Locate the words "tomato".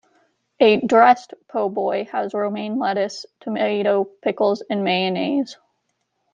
3.39-4.03